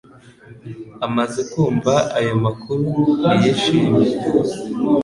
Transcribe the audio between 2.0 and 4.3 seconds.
ayo makuru, ntiyishimye